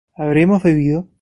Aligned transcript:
¿habremos 0.15 0.63
bebido? 0.63 1.07